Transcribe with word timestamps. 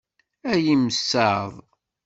Ay 0.51 0.63
imsaḍ! 0.73 1.51